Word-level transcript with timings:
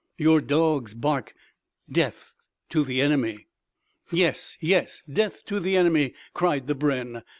"Your 0.17 0.41
dogs 0.41 0.95
bark 0.95 1.35
death 1.87 2.31
to 2.69 2.83
the 2.83 3.01
enemy." 3.01 3.45
"Yes, 4.11 4.57
yes; 4.59 5.03
death 5.07 5.45
to 5.45 5.59
the 5.59 5.77
enemy!" 5.77 6.15
cried 6.33 6.65
the 6.65 6.73
brenn. 6.73 7.21